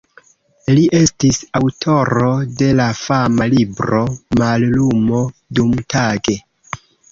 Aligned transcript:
Li 0.77 0.85
estis 0.99 1.37
aŭtoro 1.59 2.31
de 2.63 2.71
la 2.79 2.89
fama 3.03 3.47
libro 3.53 4.01
"Mallumo 4.43 5.23
dumtage". 5.63 6.39